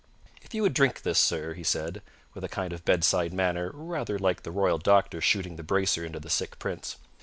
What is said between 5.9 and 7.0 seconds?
into the sick prince.